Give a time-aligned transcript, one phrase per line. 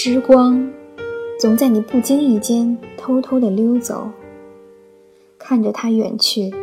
[0.00, 0.70] 时光
[1.40, 4.08] 总在你不经意间偷偷的溜走，
[5.36, 6.54] 看着它远去，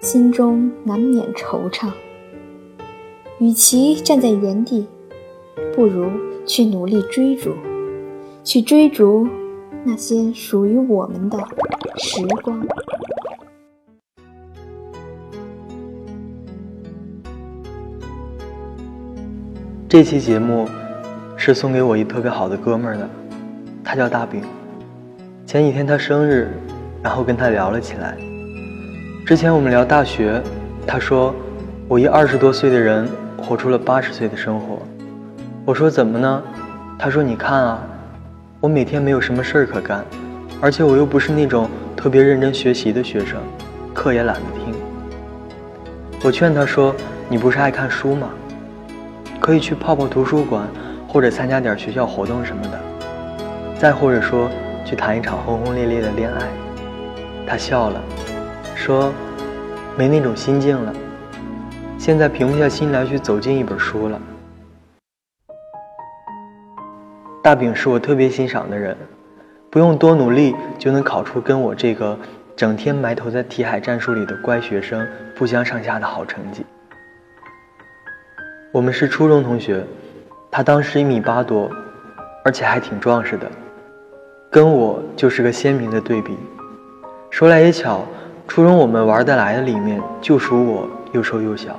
[0.00, 1.90] 心中难免惆怅。
[3.40, 4.86] 与其站在原地，
[5.74, 6.10] 不如
[6.46, 7.52] 去努力追逐，
[8.42, 9.28] 去追逐
[9.84, 11.38] 那些属于我们的
[11.98, 12.66] 时光。
[19.86, 20.66] 这期节目
[21.36, 23.08] 是送给我一特别好的哥们儿的，
[23.84, 24.42] 他叫大饼。
[25.46, 26.48] 前几天他生日，
[27.02, 28.16] 然后跟他聊了起来。
[29.26, 30.42] 之前我们聊大学，
[30.86, 31.34] 他说
[31.88, 33.08] 我一二十多岁的人。
[33.38, 34.78] 活出了八十岁的生活，
[35.64, 36.42] 我说怎么呢？
[36.98, 37.78] 他说你看啊，
[38.60, 40.04] 我每天没有什么事儿可干，
[40.60, 43.38] 而且我又不是那种特别认真学习的学生，
[43.94, 44.74] 课也懒得听。
[46.24, 46.92] 我劝他说，
[47.28, 48.30] 你不是爱看书吗？
[49.38, 50.66] 可以去泡泡图书馆，
[51.16, 52.78] 或者参加点学校活动什么的，
[53.78, 54.50] 再或者说
[54.84, 56.42] 去谈一场轰轰烈烈的恋爱。
[57.46, 57.98] 他笑了，
[58.74, 59.10] 说
[59.96, 60.92] 没那种心境了。
[61.96, 64.20] 现在平不下心来去走进一本书了。
[67.42, 68.94] 大饼是我特别欣赏的人，
[69.70, 72.18] 不用多努力就能考出跟我这个
[72.54, 76.66] 整天埋头在题海战术里的乖学生不相上下的好成绩。
[78.70, 79.82] 我们是初中同学，
[80.56, 81.70] 他当时一米八多，
[82.42, 83.46] 而且还挺壮实的，
[84.50, 86.34] 跟我就是个鲜明的对比。
[87.28, 88.06] 说来也巧，
[88.48, 91.78] 初中我们玩得来的里面就属我又瘦又小。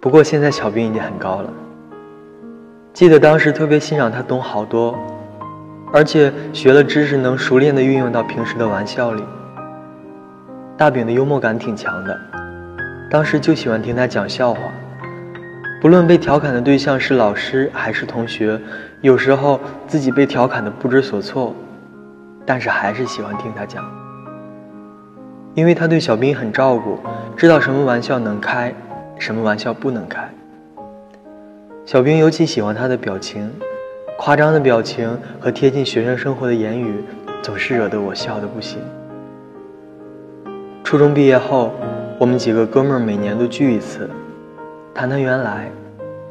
[0.00, 1.52] 不过现在小兵已经很高了。
[2.92, 4.96] 记得当时特别欣赏他懂好多，
[5.92, 9.24] 而且学了知识能熟练的运用到平时的玩笑里。
[10.76, 12.16] 大饼的幽默感挺强的，
[13.10, 14.60] 当时就喜欢听他讲笑话，
[15.84, 18.58] 不论被调侃的对象是老师还是同学，
[19.02, 21.54] 有时候自己被调侃的不知所措，
[22.46, 23.84] 但是还是喜欢听他讲，
[25.52, 26.98] 因为他对小兵很照顾，
[27.36, 28.72] 知道什么玩笑能开。
[29.18, 30.26] 什么玩笑不能开？
[31.84, 33.52] 小兵尤其喜欢他的表情，
[34.16, 37.04] 夸张的表情和贴近学生生活的言语，
[37.42, 38.78] 总是惹得我笑得不行。
[40.82, 41.74] 初中毕业后，
[42.18, 44.08] 我们几个哥们每年都聚一次，
[44.94, 45.68] 谈谈原来，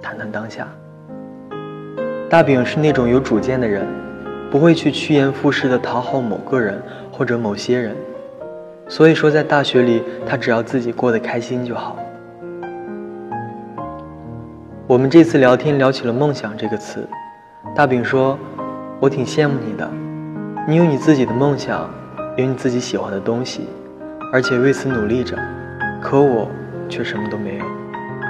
[0.02, 0.66] 谈谈当下。
[2.30, 3.86] 大饼是那种有主见的人，
[4.50, 6.82] 不会去趋炎附势的讨好某个人
[7.12, 7.94] 或者某些人，
[8.88, 12.00] 所以说在大学里，他只要自己过得开心就好。
[14.88, 17.06] 我们这次聊天聊起了“梦想”这个词，
[17.76, 18.40] 大饼说
[19.02, 19.92] ：“我挺羡慕你的，
[20.66, 21.90] 你有你自己的梦想，
[22.38, 23.68] 有你自己喜欢的东西，
[24.32, 25.38] 而且为此努力着。
[26.02, 26.50] 可我
[26.88, 27.66] 却什么都没有，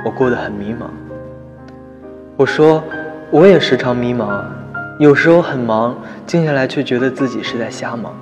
[0.06, 0.86] 我过得很迷茫。”
[2.36, 2.84] 我说
[3.32, 4.42] ：“我也时常迷茫，
[5.00, 8.14] 有时候很忙，静下来却觉得自己是在瞎忙。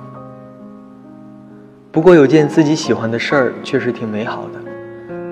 [1.90, 4.60] 不过有件自己喜欢的事儿，确实挺美好的。”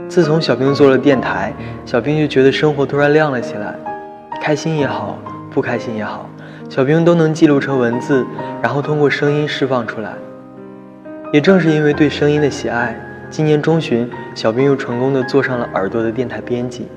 [0.09, 1.53] 自从小兵做了电台，
[1.87, 3.75] 小兵就觉得生活突然亮了起来，
[4.43, 5.17] 开心也好，
[5.53, 6.29] 不开心也好，
[6.69, 8.27] 小兵都能记录成文字，
[8.61, 10.15] 然后通过声音释放出来。
[11.33, 12.99] 也正是因为对声音的喜爱，
[13.31, 16.89] 今年中旬，小兵又成功的做上了耳朵的电台编辑。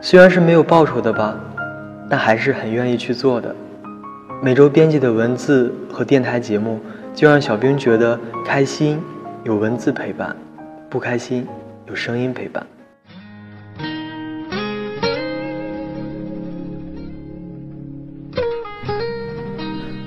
[0.00, 1.34] 虽然是没有报酬的吧，
[2.08, 3.54] 但还是很愿意去做的。
[4.40, 6.78] 每周编辑的文字和电台节目，
[7.12, 9.02] 就让小兵觉得开心，
[9.42, 10.36] 有文字陪伴。
[10.88, 11.44] 不开心，
[11.88, 12.64] 有声音陪伴。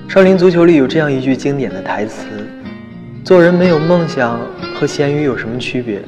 [0.07, 2.25] 少林足球里有这样一句经典的台词
[3.23, 4.39] ：“做人没有梦想
[4.79, 6.01] 和咸鱼有什么区别？”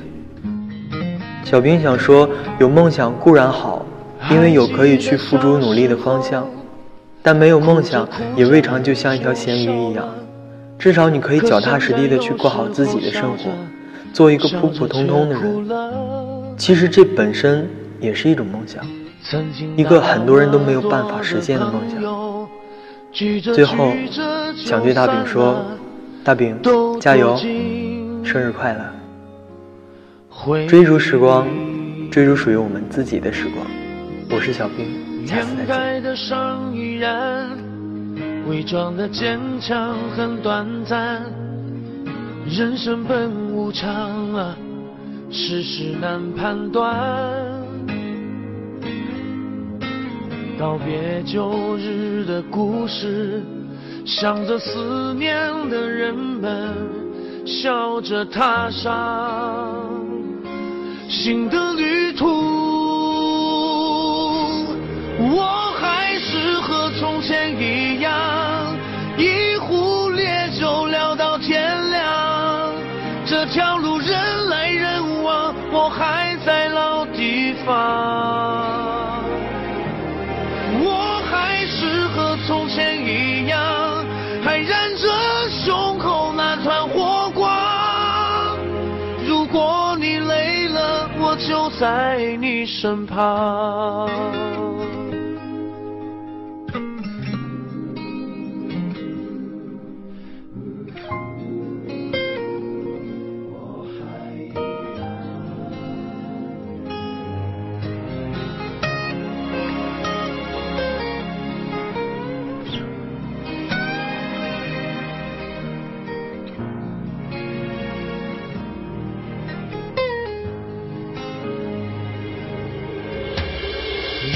[1.44, 3.86] 小兵想说，有梦想固然好，
[4.30, 6.44] 因为有可以去付诸努力的方向；
[7.22, 10.08] 但没有梦想，也未尝就像一条咸鱼一样，
[10.80, 13.50] 至少你可以脚踏实地的去过好自己的生活。
[14.14, 17.68] 做一个普普通通的人，其实这本身
[18.00, 18.82] 也是一种梦想，
[19.76, 22.02] 一个很多人都没有办法实现的梦想。
[23.54, 23.92] 最后，
[24.56, 25.66] 想对大饼说
[26.24, 26.58] ：“大饼，
[27.00, 27.38] 加油，
[28.24, 30.68] 生日快乐！
[30.68, 31.48] 追逐时光，
[32.10, 33.66] 追逐属于我们自己的时光。”
[34.30, 36.20] 我是小兵，下次再见。
[42.48, 44.58] 人生本无常啊，
[45.30, 46.90] 世事难判断。
[50.60, 53.42] 告别旧日的故事，
[54.06, 55.34] 想着思念
[55.70, 56.76] 的人们，
[57.46, 59.76] 笑着踏上
[61.10, 61.91] 新的旅
[90.12, 94.10] 你累了，我就在你身旁。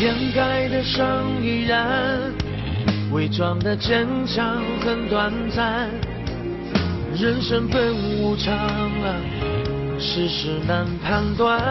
[0.01, 1.87] 掩盖的伤依然，
[3.13, 5.89] 伪装的坚强很短暂。
[7.17, 9.15] 人生本无常啊，
[9.97, 11.61] 世事难判断。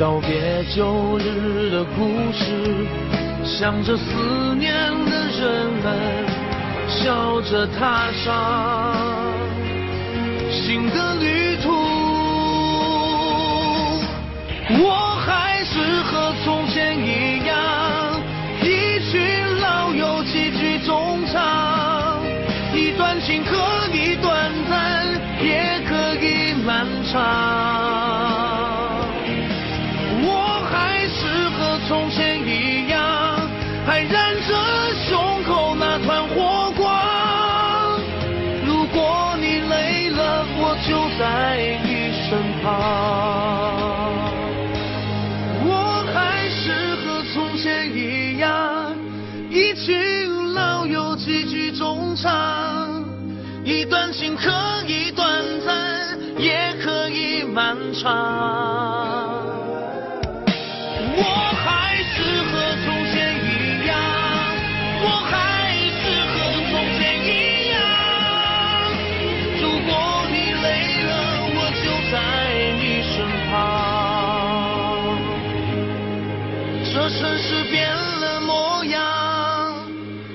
[0.00, 2.86] 告别旧日的故事，
[3.44, 4.72] 想着思念
[5.04, 5.86] 的人们，
[6.88, 8.96] 笑着踏上
[10.50, 11.71] 新的旅途。
[27.12, 27.20] 场。
[30.24, 30.28] 我
[30.70, 32.98] 还是和从前一样，
[33.86, 34.54] 还燃着
[35.06, 36.88] 胸口那团火光。
[38.64, 40.88] 如果你累了，我就
[41.18, 41.22] 在
[41.84, 41.88] 你
[42.28, 42.30] 身
[42.62, 42.64] 旁。
[45.64, 45.70] 我
[46.14, 48.96] 还是和从前一样，
[49.50, 52.30] 一群老友几句衷肠。
[53.64, 54.50] 一段情，可
[54.88, 54.91] 以
[57.62, 58.02] 漫长。
[61.14, 61.22] 我
[61.62, 62.50] 还是和
[62.82, 63.46] 从前一
[63.86, 63.94] 样，
[65.04, 65.32] 我还
[66.00, 66.34] 是和
[66.68, 67.30] 从前一
[67.70, 67.74] 样。
[69.60, 69.90] 如果
[70.32, 70.66] 你累
[71.06, 71.10] 了，
[71.54, 72.14] 我就在
[72.80, 73.14] 你身
[73.48, 73.54] 旁。
[76.92, 79.00] 这城市变了模样，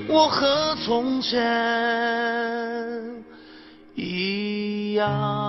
[0.07, 1.35] 我和从前
[3.95, 5.46] 一样。